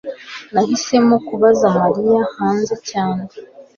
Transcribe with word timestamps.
nahisemo 0.53 1.15
kubaza 1.27 1.65
mariya 1.79 2.19
hanze 2.35 2.75
cyane 2.89 3.23